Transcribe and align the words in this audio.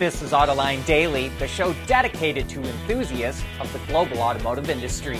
This 0.00 0.22
is 0.22 0.32
Autoline 0.32 0.82
Daily, 0.86 1.28
the 1.38 1.46
show 1.46 1.74
dedicated 1.86 2.48
to 2.48 2.62
enthusiasts 2.62 3.44
of 3.60 3.70
the 3.70 3.78
global 3.80 4.16
automotive 4.20 4.70
industry. 4.70 5.18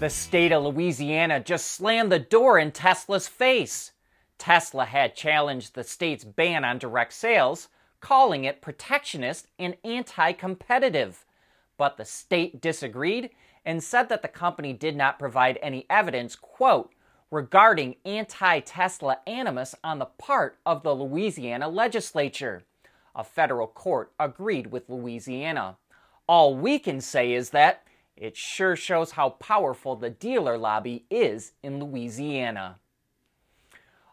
The 0.00 0.08
state 0.08 0.52
of 0.52 0.64
Louisiana 0.64 1.40
just 1.40 1.72
slammed 1.72 2.10
the 2.10 2.18
door 2.18 2.58
in 2.58 2.72
Tesla's 2.72 3.28
face. 3.28 3.92
Tesla 4.38 4.86
had 4.86 5.14
challenged 5.14 5.74
the 5.74 5.84
state's 5.84 6.24
ban 6.24 6.64
on 6.64 6.78
direct 6.78 7.12
sales, 7.12 7.68
calling 8.00 8.44
it 8.44 8.62
protectionist 8.62 9.48
and 9.58 9.76
anti 9.84 10.32
competitive. 10.32 11.26
But 11.76 11.98
the 11.98 12.06
state 12.06 12.62
disagreed 12.62 13.28
and 13.66 13.84
said 13.84 14.08
that 14.08 14.22
the 14.22 14.28
company 14.28 14.72
did 14.72 14.96
not 14.96 15.18
provide 15.18 15.58
any 15.60 15.84
evidence, 15.90 16.36
quote, 16.36 16.90
regarding 17.32 17.96
anti 18.04 18.60
Tesla 18.60 19.18
animus 19.26 19.74
on 19.82 19.98
the 19.98 20.04
part 20.04 20.58
of 20.66 20.82
the 20.82 20.94
Louisiana 20.94 21.66
legislature. 21.66 22.62
A 23.16 23.24
federal 23.24 23.66
court 23.66 24.12
agreed 24.20 24.68
with 24.68 24.88
Louisiana. 24.88 25.78
All 26.28 26.54
we 26.54 26.78
can 26.78 27.00
say 27.00 27.32
is 27.32 27.50
that 27.50 27.84
it 28.16 28.36
sure 28.36 28.76
shows 28.76 29.12
how 29.12 29.30
powerful 29.30 29.96
the 29.96 30.10
dealer 30.10 30.58
lobby 30.58 31.06
is 31.10 31.52
in 31.62 31.82
Louisiana. 31.82 32.76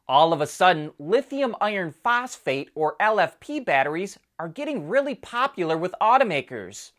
All 0.08 0.34
of 0.34 0.42
a 0.42 0.48
sudden, 0.48 0.92
lithium 0.98 1.56
iron 1.62 1.92
phosphate 1.92 2.70
or 2.74 2.96
LFP 3.00 3.64
batteries 3.64 4.18
are 4.40 4.48
getting 4.48 4.88
really 4.88 5.14
popular 5.14 5.78
with 5.78 5.94
automakers. 6.02 6.92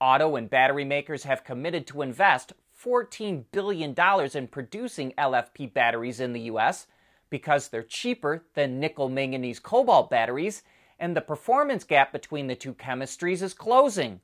Auto 0.00 0.36
and 0.36 0.50
battery 0.50 0.84
makers 0.84 1.24
have 1.24 1.44
committed 1.44 1.86
to 1.86 2.02
invest 2.02 2.52
$14 2.84 3.44
billion 3.52 3.94
in 4.34 4.48
producing 4.48 5.12
LFP 5.18 5.72
batteries 5.72 6.20
in 6.20 6.32
the 6.32 6.40
US 6.42 6.86
because 7.30 7.68
they're 7.68 7.82
cheaper 7.82 8.44
than 8.54 8.78
nickel 8.80 9.08
manganese 9.08 9.58
cobalt 9.58 10.10
batteries, 10.10 10.62
and 10.98 11.16
the 11.16 11.20
performance 11.20 11.84
gap 11.84 12.12
between 12.12 12.46
the 12.46 12.54
two 12.54 12.74
chemistries 12.74 13.42
is 13.42 13.54
closing. 13.54 14.20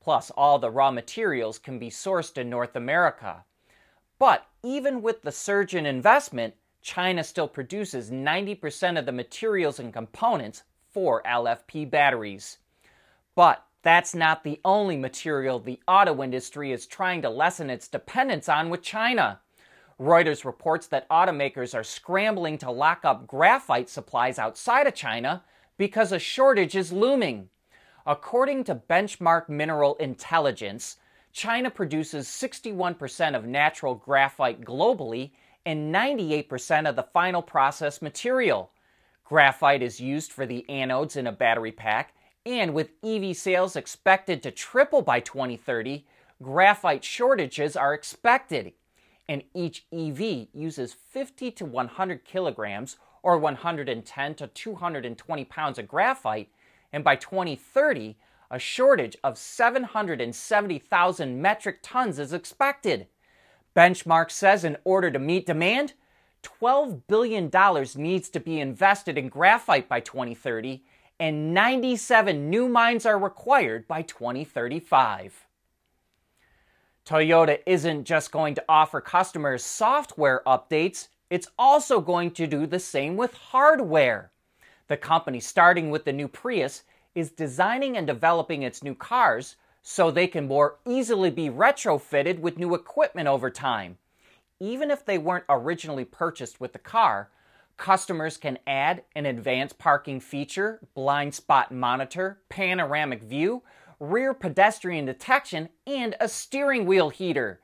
Plus, 0.00 0.30
all 0.30 0.58
the 0.58 0.70
raw 0.70 0.90
materials 0.90 1.58
can 1.58 1.78
be 1.78 1.90
sourced 1.90 2.38
in 2.38 2.48
North 2.48 2.76
America. 2.76 3.44
But 4.18 4.46
even 4.62 5.02
with 5.02 5.22
the 5.22 5.32
surge 5.32 5.74
in 5.74 5.86
investment, 5.86 6.54
China 6.82 7.24
still 7.24 7.48
produces 7.48 8.10
90% 8.10 8.98
of 8.98 9.06
the 9.06 9.12
materials 9.12 9.78
and 9.78 9.92
components 9.92 10.62
for 10.90 11.22
LFP 11.22 11.90
batteries. 11.90 12.58
But 13.34 13.64
that's 13.82 14.14
not 14.14 14.44
the 14.44 14.60
only 14.64 14.96
material 14.96 15.58
the 15.58 15.80
auto 15.88 16.22
industry 16.22 16.72
is 16.72 16.86
trying 16.86 17.22
to 17.22 17.30
lessen 17.30 17.68
its 17.68 17.88
dependence 17.88 18.48
on 18.48 18.70
with 18.70 18.82
China. 18.82 19.40
Reuters 20.00 20.44
reports 20.44 20.86
that 20.88 21.08
automakers 21.08 21.74
are 21.74 21.84
scrambling 21.84 22.58
to 22.58 22.70
lock 22.70 23.04
up 23.04 23.26
graphite 23.26 23.88
supplies 23.88 24.38
outside 24.38 24.86
of 24.86 24.94
China 24.94 25.42
because 25.76 26.12
a 26.12 26.18
shortage 26.18 26.76
is 26.76 26.92
looming. 26.92 27.48
According 28.06 28.64
to 28.64 28.74
Benchmark 28.74 29.48
Mineral 29.48 29.96
Intelligence, 29.96 30.96
China 31.32 31.70
produces 31.70 32.26
61% 32.28 33.36
of 33.36 33.46
natural 33.46 33.94
graphite 33.94 34.60
globally 34.60 35.30
and 35.64 35.94
98% 35.94 36.88
of 36.88 36.96
the 36.96 37.06
final 37.14 37.42
process 37.42 38.02
material. 38.02 38.70
Graphite 39.24 39.82
is 39.82 40.00
used 40.00 40.32
for 40.32 40.46
the 40.46 40.64
anodes 40.68 41.16
in 41.16 41.26
a 41.26 41.32
battery 41.32 41.72
pack 41.72 42.14
and 42.44 42.74
with 42.74 42.90
EV 43.04 43.36
sales 43.36 43.76
expected 43.76 44.42
to 44.42 44.50
triple 44.50 45.02
by 45.02 45.20
2030, 45.20 46.04
graphite 46.42 47.04
shortages 47.04 47.76
are 47.76 47.94
expected. 47.94 48.72
And 49.28 49.44
each 49.54 49.86
EV 49.92 50.48
uses 50.52 50.92
50 50.92 51.52
to 51.52 51.64
100 51.64 52.24
kilograms 52.24 52.96
or 53.22 53.38
110 53.38 54.34
to 54.34 54.48
220 54.48 55.44
pounds 55.44 55.78
of 55.78 55.86
graphite. 55.86 56.48
And 56.92 57.04
by 57.04 57.14
2030, 57.16 58.16
a 58.50 58.58
shortage 58.58 59.16
of 59.22 59.38
770,000 59.38 61.40
metric 61.40 61.78
tons 61.82 62.18
is 62.18 62.32
expected. 62.32 63.06
Benchmark 63.74 64.30
says 64.30 64.64
in 64.64 64.76
order 64.84 65.10
to 65.10 65.18
meet 65.18 65.46
demand, 65.46 65.94
$12 66.42 67.02
billion 67.06 67.50
needs 67.96 68.28
to 68.28 68.40
be 68.40 68.60
invested 68.60 69.16
in 69.16 69.28
graphite 69.28 69.88
by 69.88 70.00
2030 70.00 70.82
and 71.22 71.54
97 71.54 72.50
new 72.50 72.68
mines 72.68 73.06
are 73.06 73.16
required 73.16 73.86
by 73.86 74.02
2035. 74.02 75.46
Toyota 77.06 77.60
isn't 77.64 78.02
just 78.02 78.32
going 78.32 78.56
to 78.56 78.64
offer 78.68 79.00
customers 79.00 79.62
software 79.62 80.42
updates, 80.44 81.06
it's 81.30 81.46
also 81.56 82.00
going 82.00 82.32
to 82.32 82.48
do 82.48 82.66
the 82.66 82.80
same 82.80 83.16
with 83.16 83.34
hardware. 83.34 84.32
The 84.88 84.96
company, 84.96 85.38
starting 85.38 85.90
with 85.90 86.04
the 86.04 86.12
new 86.12 86.26
Prius, 86.26 86.82
is 87.14 87.30
designing 87.30 87.96
and 87.96 88.04
developing 88.04 88.64
its 88.64 88.82
new 88.82 88.96
cars 88.96 89.54
so 89.80 90.10
they 90.10 90.26
can 90.26 90.48
more 90.48 90.78
easily 90.84 91.30
be 91.30 91.48
retrofitted 91.48 92.40
with 92.40 92.58
new 92.58 92.74
equipment 92.74 93.28
over 93.28 93.48
time. 93.48 93.96
Even 94.58 94.90
if 94.90 95.04
they 95.04 95.18
weren't 95.18 95.44
originally 95.48 96.04
purchased 96.04 96.60
with 96.60 96.72
the 96.72 96.80
car, 96.80 97.30
Customers 97.82 98.36
can 98.36 98.60
add 98.64 99.02
an 99.16 99.26
advanced 99.26 99.76
parking 99.76 100.20
feature, 100.20 100.78
blind 100.94 101.34
spot 101.34 101.72
monitor, 101.72 102.38
panoramic 102.48 103.24
view, 103.24 103.64
rear 103.98 104.32
pedestrian 104.32 105.04
detection, 105.04 105.68
and 105.84 106.14
a 106.20 106.28
steering 106.28 106.86
wheel 106.86 107.08
heater. 107.08 107.58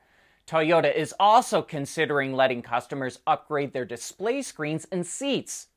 Toyota 0.45 0.93
is 0.93 1.15
also 1.21 1.61
considering 1.61 2.33
letting 2.33 2.61
customers 2.61 3.19
upgrade 3.25 3.71
their 3.71 3.85
display 3.85 4.41
screens 4.41 4.85
and 4.91 5.07
seats. 5.07 5.67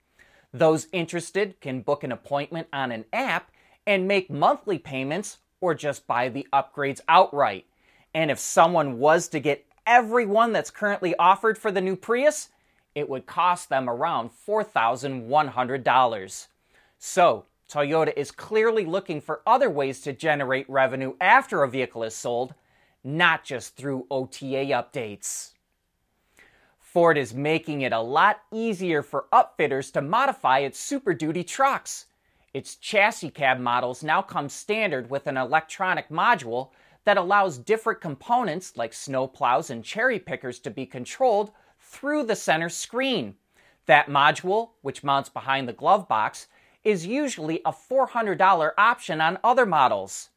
Those 0.52 0.88
interested 0.90 1.60
can 1.60 1.82
book 1.82 2.02
an 2.02 2.10
appointment 2.10 2.66
on 2.72 2.90
an 2.90 3.04
app 3.12 3.52
and 3.86 4.08
make 4.08 4.28
monthly 4.28 4.76
payments 4.76 5.38
or 5.60 5.72
just 5.72 6.08
buy 6.08 6.28
the 6.28 6.48
upgrades 6.52 7.00
outright. 7.08 7.66
And 8.12 8.28
if 8.28 8.40
someone 8.40 8.98
was 8.98 9.28
to 9.28 9.38
get 9.38 9.64
every 9.86 10.26
one 10.26 10.50
that's 10.50 10.72
currently 10.72 11.14
offered 11.14 11.58
for 11.58 11.70
the 11.70 11.80
new 11.80 11.94
Prius, 11.94 12.48
it 12.94 13.08
would 13.08 13.26
cost 13.26 13.68
them 13.68 13.88
around 13.88 14.30
$4,100. 14.46 16.46
So, 16.98 17.46
Toyota 17.68 18.12
is 18.16 18.30
clearly 18.30 18.84
looking 18.84 19.20
for 19.20 19.42
other 19.46 19.70
ways 19.70 20.00
to 20.02 20.12
generate 20.12 20.68
revenue 20.68 21.14
after 21.20 21.62
a 21.62 21.68
vehicle 21.68 22.04
is 22.04 22.14
sold, 22.14 22.54
not 23.02 23.44
just 23.44 23.76
through 23.76 24.06
OTA 24.10 24.66
updates. 24.72 25.52
Ford 26.78 27.16
is 27.16 27.32
making 27.32 27.80
it 27.80 27.92
a 27.92 28.00
lot 28.00 28.42
easier 28.52 29.02
for 29.02 29.24
upfitters 29.32 29.90
to 29.94 30.02
modify 30.02 30.58
its 30.58 30.78
Super 30.78 31.14
Duty 31.14 31.42
trucks. 31.42 32.06
Its 32.52 32.76
chassis 32.76 33.30
cab 33.30 33.58
models 33.58 34.02
now 34.02 34.20
come 34.20 34.50
standard 34.50 35.08
with 35.08 35.26
an 35.26 35.38
electronic 35.38 36.10
module 36.10 36.68
that 37.04 37.16
allows 37.16 37.56
different 37.56 38.02
components 38.02 38.76
like 38.76 38.92
snow 38.92 39.26
plows 39.26 39.70
and 39.70 39.82
cherry 39.82 40.18
pickers 40.18 40.58
to 40.58 40.70
be 40.70 40.84
controlled 40.84 41.52
through 41.82 42.24
the 42.24 42.36
center 42.36 42.68
screen. 42.68 43.34
That 43.86 44.06
module, 44.06 44.70
which 44.80 45.04
mounts 45.04 45.28
behind 45.28 45.68
the 45.68 45.72
glove 45.72 46.08
box, 46.08 46.46
is 46.84 47.06
usually 47.06 47.60
a 47.64 47.72
$400 47.72 48.72
option 48.78 49.20
on 49.20 49.38
other 49.42 49.66
models. 49.66 50.30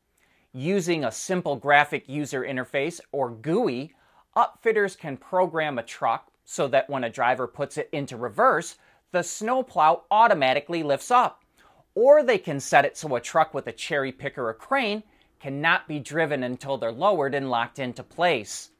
Using 0.51 1.03
a 1.03 1.11
simple 1.11 1.55
graphic 1.55 2.09
user 2.09 2.41
interface 2.41 2.99
or 3.11 3.29
GUI, 3.29 3.93
upfitters 4.35 4.97
can 4.97 5.17
program 5.17 5.77
a 5.77 5.83
truck 5.83 6.31
so 6.43 6.67
that 6.67 6.89
when 6.89 7.03
a 7.03 7.09
driver 7.09 7.47
puts 7.47 7.77
it 7.77 7.89
into 7.91 8.17
reverse, 8.17 8.77
the 9.11 9.23
snowplow 9.23 10.03
automatically 10.11 10.83
lifts 10.83 11.11
up. 11.11 11.43
Or 11.93 12.23
they 12.23 12.37
can 12.37 12.59
set 12.59 12.85
it 12.85 12.97
so 12.97 13.15
a 13.15 13.21
truck 13.21 13.53
with 13.53 13.67
a 13.67 13.71
cherry 13.71 14.11
picker 14.11 14.49
or 14.49 14.53
crane 14.53 15.03
cannot 15.39 15.87
be 15.87 15.99
driven 15.99 16.43
until 16.43 16.77
they're 16.77 16.91
lowered 16.91 17.35
and 17.35 17.49
locked 17.49 17.79
into 17.79 18.03
place. 18.03 18.71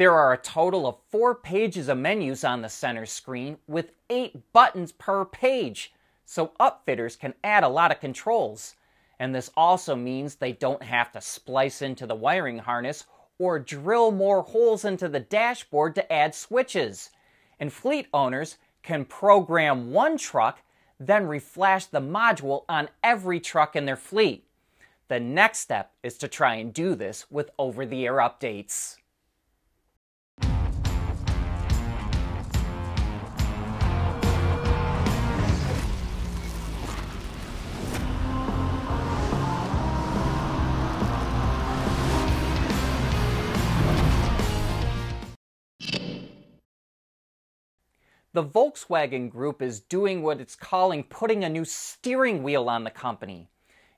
There 0.00 0.14
are 0.14 0.32
a 0.32 0.38
total 0.38 0.86
of 0.86 0.96
four 1.10 1.34
pages 1.34 1.90
of 1.90 1.98
menus 1.98 2.42
on 2.42 2.62
the 2.62 2.70
center 2.70 3.04
screen 3.04 3.58
with 3.66 3.92
eight 4.08 4.50
buttons 4.54 4.92
per 4.92 5.26
page, 5.26 5.92
so 6.24 6.52
upfitters 6.58 7.18
can 7.18 7.34
add 7.44 7.64
a 7.64 7.68
lot 7.68 7.90
of 7.90 8.00
controls. 8.00 8.76
And 9.18 9.34
this 9.34 9.50
also 9.58 9.94
means 9.94 10.36
they 10.36 10.52
don't 10.52 10.82
have 10.82 11.12
to 11.12 11.20
splice 11.20 11.82
into 11.82 12.06
the 12.06 12.14
wiring 12.14 12.60
harness 12.60 13.04
or 13.38 13.58
drill 13.58 14.10
more 14.10 14.40
holes 14.40 14.86
into 14.86 15.06
the 15.06 15.20
dashboard 15.20 15.94
to 15.96 16.10
add 16.10 16.34
switches. 16.34 17.10
And 17.58 17.70
fleet 17.70 18.06
owners 18.14 18.56
can 18.82 19.04
program 19.04 19.92
one 19.92 20.16
truck, 20.16 20.62
then 20.98 21.26
reflash 21.26 21.90
the 21.90 22.00
module 22.00 22.64
on 22.70 22.88
every 23.04 23.38
truck 23.38 23.76
in 23.76 23.84
their 23.84 23.96
fleet. 23.96 24.46
The 25.08 25.20
next 25.20 25.58
step 25.58 25.92
is 26.02 26.16
to 26.16 26.26
try 26.26 26.54
and 26.54 26.72
do 26.72 26.94
this 26.94 27.30
with 27.30 27.50
over 27.58 27.84
the 27.84 28.06
air 28.06 28.14
updates. 28.14 28.96
The 48.32 48.44
Volkswagen 48.44 49.28
Group 49.28 49.60
is 49.60 49.80
doing 49.80 50.22
what 50.22 50.40
it's 50.40 50.54
calling 50.54 51.02
putting 51.02 51.42
a 51.42 51.48
new 51.48 51.64
steering 51.64 52.42
wheel 52.42 52.68
on 52.68 52.84
the 52.84 52.90
company. 52.90 53.48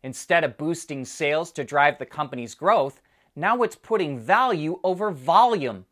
Instead 0.03 0.43
of 0.43 0.57
boosting 0.57 1.05
sales 1.05 1.53
to 1.53 1.65
drive 1.65 1.99
the 1.99 2.07
company's 2.07 2.55
growth, 2.55 3.03
now 3.37 3.63
it's 3.63 3.77
putting 3.77 4.19
value 4.19 4.81
over 4.83 5.11
volume. 5.11 5.85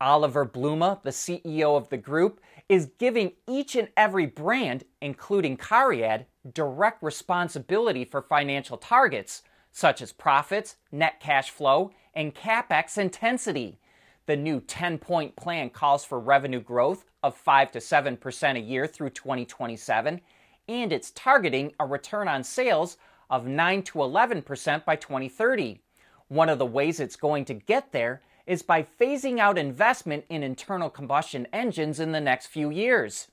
Oliver 0.00 0.44
Blume, 0.44 0.98
the 1.04 1.10
CEO 1.10 1.76
of 1.76 1.88
the 1.88 1.96
group, 1.96 2.40
is 2.68 2.90
giving 2.98 3.32
each 3.48 3.76
and 3.76 3.88
every 3.96 4.26
brand, 4.26 4.84
including 5.00 5.56
Cariad, 5.56 6.26
direct 6.52 7.02
responsibility 7.02 8.04
for 8.04 8.22
financial 8.22 8.76
targets 8.76 9.42
such 9.70 10.02
as 10.02 10.12
profits, 10.12 10.76
net 10.92 11.20
cash 11.20 11.50
flow, 11.50 11.90
and 12.12 12.34
capex 12.34 12.98
intensity. 12.98 13.78
The 14.26 14.36
new 14.36 14.60
10 14.60 14.98
point 14.98 15.36
plan 15.36 15.68
calls 15.68 16.04
for 16.04 16.18
revenue 16.18 16.60
growth 16.60 17.04
of 17.22 17.36
5 17.36 17.72
to 17.72 17.78
7% 17.78 18.56
a 18.56 18.60
year 18.60 18.86
through 18.86 19.10
2027, 19.10 20.20
and 20.66 20.92
it's 20.92 21.10
targeting 21.10 21.74
a 21.78 21.84
return 21.84 22.26
on 22.26 22.42
sales 22.42 22.96
of 23.28 23.46
9 23.46 23.82
to 23.82 23.98
11% 23.98 24.84
by 24.86 24.96
2030. 24.96 25.82
One 26.28 26.48
of 26.48 26.58
the 26.58 26.64
ways 26.64 27.00
it's 27.00 27.16
going 27.16 27.44
to 27.46 27.54
get 27.54 27.92
there 27.92 28.22
is 28.46 28.62
by 28.62 28.82
phasing 28.82 29.38
out 29.38 29.58
investment 29.58 30.24
in 30.30 30.42
internal 30.42 30.88
combustion 30.88 31.46
engines 31.52 32.00
in 32.00 32.12
the 32.12 32.20
next 32.20 32.46
few 32.46 32.70
years. 32.70 33.28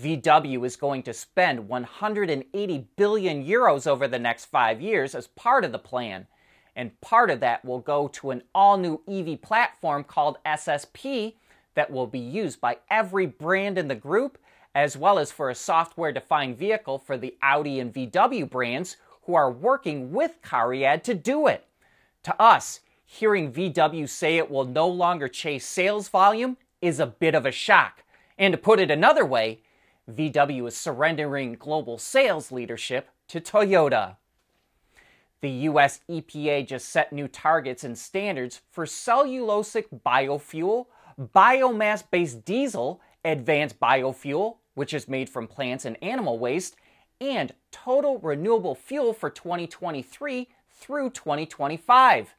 VW 0.00 0.64
is 0.64 0.76
going 0.76 1.02
to 1.02 1.12
spend 1.12 1.68
180 1.68 2.88
billion 2.96 3.44
euros 3.44 3.86
over 3.86 4.08
the 4.08 4.18
next 4.18 4.46
five 4.46 4.80
years 4.80 5.14
as 5.14 5.26
part 5.26 5.64
of 5.64 5.72
the 5.72 5.78
plan. 5.78 6.26
And 6.74 6.98
part 7.00 7.30
of 7.30 7.40
that 7.40 7.64
will 7.64 7.80
go 7.80 8.08
to 8.08 8.30
an 8.30 8.42
all 8.54 8.76
new 8.78 9.02
EV 9.08 9.40
platform 9.42 10.04
called 10.04 10.38
SSP 10.46 11.34
that 11.74 11.90
will 11.90 12.06
be 12.06 12.18
used 12.18 12.60
by 12.60 12.78
every 12.90 13.26
brand 13.26 13.78
in 13.78 13.88
the 13.88 13.94
group, 13.94 14.38
as 14.74 14.96
well 14.96 15.18
as 15.18 15.30
for 15.30 15.50
a 15.50 15.54
software 15.54 16.12
defined 16.12 16.56
vehicle 16.56 16.98
for 16.98 17.18
the 17.18 17.36
Audi 17.42 17.78
and 17.80 17.92
VW 17.92 18.48
brands 18.48 18.96
who 19.22 19.34
are 19.34 19.50
working 19.50 20.12
with 20.12 20.40
Cariad 20.42 21.02
to 21.04 21.14
do 21.14 21.46
it. 21.46 21.66
To 22.24 22.40
us, 22.40 22.80
hearing 23.04 23.52
VW 23.52 24.08
say 24.08 24.38
it 24.38 24.50
will 24.50 24.64
no 24.64 24.88
longer 24.88 25.28
chase 25.28 25.66
sales 25.66 26.08
volume 26.08 26.56
is 26.80 26.98
a 26.98 27.06
bit 27.06 27.34
of 27.34 27.46
a 27.46 27.52
shock. 27.52 28.02
And 28.38 28.52
to 28.52 28.58
put 28.58 28.80
it 28.80 28.90
another 28.90 29.24
way, 29.24 29.60
VW 30.10 30.66
is 30.68 30.76
surrendering 30.76 31.54
global 31.54 31.98
sales 31.98 32.50
leadership 32.50 33.10
to 33.28 33.40
Toyota. 33.40 34.16
The 35.42 35.50
US 35.50 35.98
EPA 36.08 36.68
just 36.68 36.88
set 36.88 37.12
new 37.12 37.26
targets 37.26 37.82
and 37.82 37.98
standards 37.98 38.62
for 38.70 38.86
cellulosic 38.86 39.86
biofuel, 40.06 40.86
biomass 41.20 42.04
based 42.08 42.44
diesel, 42.44 43.00
advanced 43.24 43.80
biofuel, 43.80 44.58
which 44.74 44.94
is 44.94 45.08
made 45.08 45.28
from 45.28 45.48
plants 45.48 45.84
and 45.84 46.00
animal 46.00 46.38
waste, 46.38 46.76
and 47.20 47.52
total 47.72 48.18
renewable 48.18 48.76
fuel 48.76 49.12
for 49.12 49.30
2023 49.30 50.48
through 50.70 51.10
2025. 51.10 52.34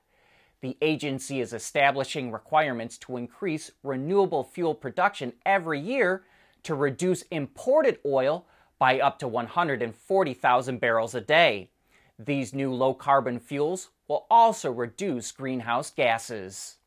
The 0.62 0.78
agency 0.82 1.42
is 1.42 1.52
establishing 1.52 2.32
requirements 2.32 2.98
to 3.00 3.18
increase 3.18 3.70
renewable 3.84 4.46
fuel 4.46 4.74
production 4.74 5.34
every 5.46 5.80
year 5.80 6.24
to 6.64 6.74
reduce 6.74 7.24
imported 7.24 8.00
oil 8.06 8.46
by 8.80 9.02
up 9.02 9.20
to 9.20 9.28
140,000 9.28 10.80
barrels 10.80 11.16
a 11.16 11.22
day. 11.22 11.70
These 12.20 12.54
new 12.54 12.74
low 12.74 12.94
carbon 12.94 13.40
fuels 13.40 13.90
will 14.08 14.26
also 14.30 14.72
reduce 14.72 15.32
greenhouse 15.32 15.90
gases. 15.90 16.78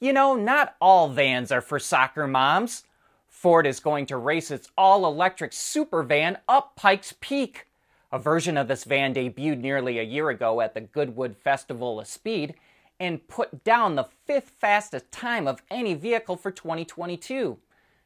You 0.00 0.12
know, 0.12 0.34
not 0.34 0.76
all 0.80 1.08
vans 1.08 1.52
are 1.52 1.60
for 1.60 1.78
soccer 1.78 2.26
moms. 2.26 2.84
Ford 3.28 3.66
is 3.66 3.80
going 3.80 4.06
to 4.06 4.16
race 4.16 4.50
its 4.50 4.70
all 4.76 5.06
electric 5.06 5.52
super 5.52 6.02
van 6.02 6.38
up 6.48 6.76
Pikes 6.76 7.14
Peak. 7.20 7.66
A 8.12 8.18
version 8.18 8.56
of 8.56 8.68
this 8.68 8.84
van 8.84 9.14
debuted 9.14 9.60
nearly 9.60 9.98
a 9.98 10.02
year 10.02 10.30
ago 10.30 10.60
at 10.60 10.74
the 10.74 10.80
Goodwood 10.80 11.36
Festival 11.36 12.00
of 12.00 12.06
Speed 12.06 12.54
and 12.98 13.26
put 13.28 13.62
down 13.62 13.94
the 13.94 14.08
fifth 14.24 14.50
fastest 14.58 15.10
time 15.12 15.46
of 15.46 15.62
any 15.70 15.94
vehicle 15.94 16.36
for 16.36 16.50
2022 16.50 17.58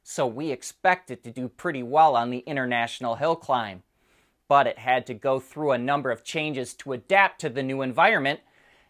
so 0.03 0.27
we 0.27 0.51
expect 0.51 1.11
it 1.11 1.23
to 1.25 1.31
do 1.31 1.49
pretty 1.49 1.83
well 1.83 2.17
on 2.17 2.31
the 2.31 2.39
international 2.41 3.17
hill 3.17 3.37
climb. 3.37 3.83
But 4.51 4.67
it 4.67 4.81
had 4.81 5.07
to 5.07 5.15
go 5.15 5.39
through 5.39 5.71
a 5.71 5.79
number 5.79 6.11
of 6.11 6.25
changes 6.25 6.75
to 6.75 6.93
adapt 6.93 7.41
to 7.43 7.49
the 7.49 7.63
new 7.63 7.83
environment, 7.83 8.41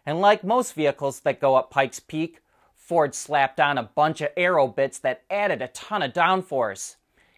and 0.07 0.19
like 0.19 0.43
most 0.43 0.73
vehicles 0.73 1.19
that 1.19 1.39
go 1.39 1.53
up 1.53 1.69
Pikes 1.69 1.99
Peak, 1.99 2.41
Ford 2.75 3.13
slapped 3.13 3.59
on 3.59 3.77
a 3.77 3.83
bunch 3.83 4.21
of 4.21 4.31
aero 4.35 4.67
bits 4.67 4.97
that 4.97 5.21
added 5.29 5.61
a 5.61 5.67
ton 5.67 6.01
of 6.01 6.13
downforce. 6.13 6.95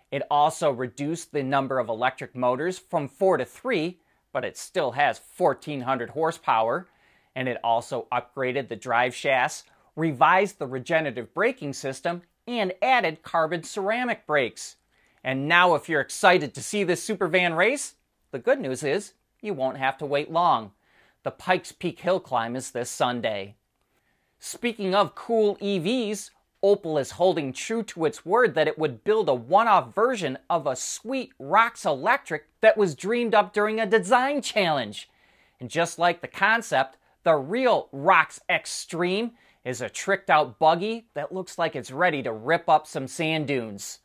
It 0.10 0.22
also 0.32 0.72
reduced 0.72 1.34
the 1.34 1.44
number 1.44 1.80
of 1.80 1.90
electric 1.90 2.34
motors 2.34 2.80
from 2.80 3.10
4 3.10 3.40
to 3.40 3.46
3, 3.46 4.00
but 4.32 4.46
it 4.46 4.56
still 4.56 4.92
has 4.92 5.20
1400 5.36 6.12
horsepower, 6.12 6.88
and 7.36 7.50
it 7.50 7.60
also 7.62 8.08
upgraded 8.10 8.70
the 8.70 8.78
drive 8.78 9.14
shafts, 9.14 9.66
revised 9.98 10.60
the 10.60 10.68
regenerative 10.68 11.34
braking 11.34 11.74
system, 11.74 12.22
and 12.48 12.72
added 12.82 13.22
carbon 13.22 13.64
ceramic 13.64 14.26
brakes. 14.26 14.78
And 15.26 15.50
now, 15.50 15.76
if 15.76 15.90
you're 15.90 16.00
excited 16.00 16.54
to 16.54 16.64
see 16.64 16.86
this 16.86 17.04
supervan 17.04 17.56
race, 17.56 17.96
the 18.34 18.40
good 18.40 18.60
news 18.60 18.84
is 18.84 19.14
you 19.42 19.54
won't 19.54 19.78
have 19.78 19.96
to 20.00 20.06
wait 20.08 20.32
long. 20.32 20.72
The 21.22 21.30
Pikes 21.30 21.72
Peak 21.72 22.00
Hill 22.00 22.20
Climb 22.20 22.56
is 22.56 22.72
this 22.72 22.90
Sunday. 22.90 23.56
Speaking 24.40 24.96
of 24.96 25.14
cool 25.14 25.56
EVs, 25.58 26.32
Opel 26.64 27.00
is 27.00 27.12
holding 27.12 27.54
true 27.54 27.84
to 27.84 28.06
its 28.06 28.26
word 28.26 28.56
that 28.56 28.68
it 28.68 28.80
would 28.80 29.04
build 29.04 29.30
a 29.30 29.36
one 29.36 29.68
off 29.68 29.94
version 29.94 30.40
of 30.50 30.66
a 30.66 30.76
sweet 30.76 31.32
Rocks 31.38 31.86
Electric 31.86 32.46
that 32.62 32.76
was 32.76 32.96
dreamed 32.96 33.36
up 33.36 33.54
during 33.54 33.80
a 33.80 33.86
design 33.86 34.42
challenge. 34.42 35.10
And 35.60 35.70
just 35.70 36.00
like 36.00 36.22
the 36.22 36.28
concept, 36.28 36.98
the 37.24 37.36
real 37.36 37.88
Rocks 37.92 38.42
Extreme 38.50 39.34
is 39.64 39.80
a 39.80 39.90
tricked 39.90 40.32
out 40.32 40.58
buggy 40.58 41.06
that 41.14 41.32
looks 41.32 41.60
like 41.60 41.76
it's 41.76 41.92
ready 41.92 42.24
to 42.24 42.34
rip 42.34 42.68
up 42.68 42.88
some 42.88 43.08
sand 43.08 43.48
dunes. 43.48 44.00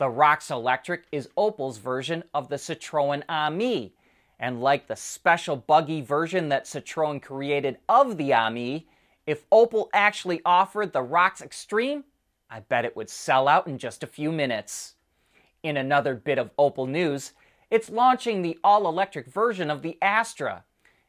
The 0.00 0.08
Rocks 0.08 0.50
Electric 0.50 1.04
is 1.12 1.28
Opel's 1.36 1.76
version 1.76 2.24
of 2.32 2.48
the 2.48 2.56
Citroën 2.56 3.22
Ami, 3.28 3.92
and 4.38 4.62
like 4.62 4.86
the 4.86 4.96
special 4.96 5.56
buggy 5.56 6.00
version 6.00 6.48
that 6.48 6.64
Citroën 6.64 7.20
created 7.20 7.76
of 7.86 8.16
the 8.16 8.32
Ami, 8.32 8.88
if 9.26 9.46
Opel 9.50 9.88
actually 9.92 10.40
offered 10.42 10.94
the 10.94 11.02
Rocks 11.02 11.42
Extreme, 11.42 12.04
I 12.48 12.60
bet 12.60 12.86
it 12.86 12.96
would 12.96 13.10
sell 13.10 13.46
out 13.46 13.66
in 13.66 13.76
just 13.76 14.02
a 14.02 14.06
few 14.06 14.32
minutes. 14.32 14.94
In 15.62 15.76
another 15.76 16.14
bit 16.14 16.38
of 16.38 16.56
Opel 16.56 16.88
news, 16.88 17.34
it's 17.70 17.90
launching 17.90 18.40
the 18.40 18.58
all 18.64 18.88
electric 18.88 19.26
version 19.26 19.70
of 19.70 19.82
the 19.82 19.98
Astra. 20.00 20.64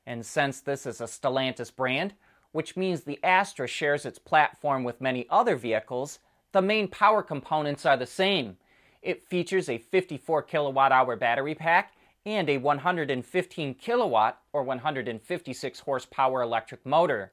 And 0.05 0.25
since 0.25 0.59
this 0.59 0.85
is 0.85 0.99
a 0.99 1.05
Stellantis 1.05 1.73
brand, 1.73 2.13
which 2.51 2.75
means 2.75 3.03
the 3.03 3.23
Astra 3.23 3.67
shares 3.67 4.05
its 4.05 4.19
platform 4.19 4.83
with 4.83 4.99
many 4.99 5.27
other 5.29 5.55
vehicles, 5.55 6.19
the 6.51 6.61
main 6.61 6.89
power 6.89 7.23
components 7.23 7.85
are 7.85 7.95
the 7.95 8.05
same. 8.05 8.57
It 9.01 9.27
features 9.27 9.67
a 9.67 9.77
54 9.77 10.43
kilowatt 10.43 10.91
hour 10.91 11.15
battery 11.15 11.55
pack 11.55 11.93
and 12.25 12.49
a 12.49 12.57
115 12.57 13.73
kilowatt 13.75 14.41
or 14.53 14.63
156 14.63 15.79
horsepower 15.79 16.41
electric 16.41 16.85
motor. 16.85 17.31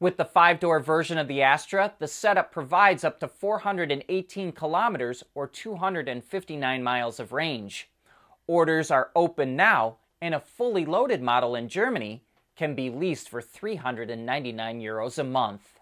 With 0.00 0.16
the 0.16 0.24
five 0.24 0.58
door 0.58 0.80
version 0.80 1.18
of 1.18 1.28
the 1.28 1.40
Astra, 1.40 1.94
the 1.98 2.08
setup 2.08 2.50
provides 2.50 3.04
up 3.04 3.20
to 3.20 3.28
418 3.28 4.52
kilometers 4.52 5.22
or 5.34 5.46
259 5.46 6.82
miles 6.82 7.20
of 7.20 7.32
range. 7.32 7.88
Orders 8.46 8.90
are 8.90 9.10
open 9.14 9.56
now, 9.56 9.96
and 10.20 10.34
a 10.34 10.40
fully 10.40 10.84
loaded 10.84 11.22
model 11.22 11.54
in 11.54 11.68
Germany 11.68 12.22
can 12.56 12.74
be 12.74 12.90
leased 12.90 13.28
for 13.28 13.40
399 13.40 14.80
euros 14.80 15.18
a 15.18 15.24
month. 15.24 15.80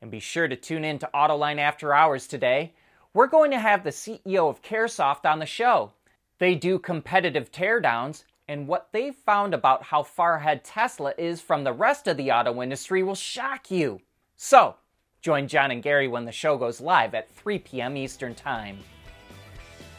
And 0.00 0.10
be 0.10 0.20
sure 0.20 0.46
to 0.46 0.54
tune 0.54 0.84
in 0.84 0.98
to 1.00 1.10
Autoline 1.12 1.58
After 1.58 1.92
Hours 1.92 2.26
today. 2.26 2.72
We're 3.14 3.26
going 3.26 3.50
to 3.52 3.58
have 3.58 3.84
the 3.84 3.90
CEO 3.90 4.50
of 4.50 4.62
Caresoft 4.62 5.24
on 5.24 5.38
the 5.38 5.46
show. 5.46 5.92
They 6.38 6.54
do 6.54 6.78
competitive 6.78 7.50
teardowns, 7.50 8.24
and 8.46 8.68
what 8.68 8.88
they 8.92 9.10
found 9.10 9.54
about 9.54 9.84
how 9.84 10.02
far 10.02 10.36
ahead 10.36 10.62
Tesla 10.62 11.14
is 11.16 11.40
from 11.40 11.64
the 11.64 11.72
rest 11.72 12.06
of 12.06 12.16
the 12.16 12.30
auto 12.30 12.62
industry 12.62 13.02
will 13.02 13.14
shock 13.14 13.70
you. 13.70 14.00
So, 14.36 14.76
join 15.22 15.48
John 15.48 15.70
and 15.70 15.82
Gary 15.82 16.06
when 16.06 16.26
the 16.26 16.32
show 16.32 16.58
goes 16.58 16.80
live 16.80 17.14
at 17.14 17.30
3 17.30 17.58
p.m. 17.60 17.96
Eastern 17.96 18.34
Time. 18.34 18.78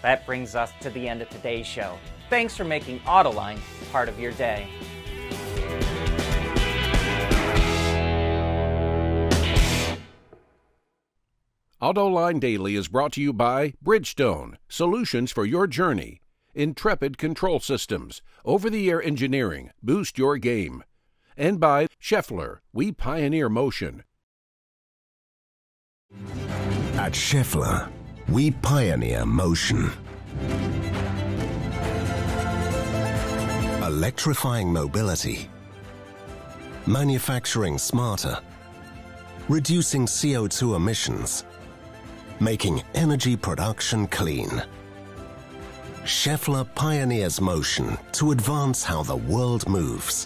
That 0.04 0.26
brings 0.26 0.56
us 0.56 0.72
to 0.82 0.90
the 0.92 1.10
end 1.10 1.22
of 1.22 1.30
today's 1.30 1.68
show. 1.68 1.98
Thanks 2.30 2.56
for 2.56 2.64
making 2.64 3.00
Autoline 3.02 3.60
part 3.92 4.08
of 4.08 4.20
your 4.20 4.32
day. 4.34 4.68
AutoLine 11.82 12.42
Daily 12.42 12.76
is 12.76 12.90
brought 12.90 13.14
to 13.14 13.22
you 13.22 13.32
by 13.32 13.72
Bridgestone, 13.82 14.56
solutions 14.68 15.32
for 15.32 15.46
your 15.46 15.66
journey. 15.66 16.20
Intrepid 16.54 17.18
Control 17.18 17.62
Systems, 17.62 18.22
over 18.44 18.70
the 18.70 18.90
air 18.90 19.02
engineering, 19.02 19.72
boost 19.82 20.18
your 20.18 20.38
game. 20.38 20.84
And 21.38 21.58
by 21.58 21.88
Schaeffler, 21.98 22.58
we 22.74 22.92
pioneer 22.92 23.48
motion. 23.48 24.04
At 26.96 27.14
Schaeffler, 27.14 27.90
We 28.28 28.52
pioneer 28.52 29.26
motion. 29.26 29.90
Electrifying 33.82 34.72
mobility. 34.74 35.50
Manufacturing 36.86 37.78
smarter. 37.78 38.38
Reducing 39.48 40.06
CO2 40.06 40.76
emissions. 40.76 41.46
Making 42.42 42.84
energy 42.96 43.36
production 43.36 44.08
clean. 44.08 44.64
Schaeffler 46.06 46.64
pioneers 46.74 47.42
motion 47.42 47.98
to 48.14 48.32
advance 48.32 48.82
how 48.82 49.04
the 49.04 49.18
world 49.18 49.68
moves. 49.68 50.26